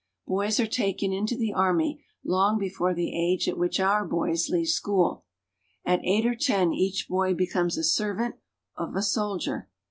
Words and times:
Boys 0.25 0.59
are 0.59 0.65
taken 0.65 1.13
into 1.13 1.37
the 1.37 1.53
army 1.53 2.03
long 2.25 2.57
before 2.57 2.91
the 2.91 3.15
age 3.15 3.47
at 3.47 3.55
which 3.55 3.79
our 3.79 4.03
boys 4.03 4.49
leave 4.49 4.67
school. 4.67 5.25
At 5.85 6.01
eight 6.03 6.25
or 6.25 6.33
ten 6.33 6.73
each 6.73 7.07
boy 7.07 7.35
becomes 7.35 7.77
a 7.77 7.83
servant 7.83 8.33
of 8.75 8.95
a 8.95 9.03
soldier. 9.03 9.69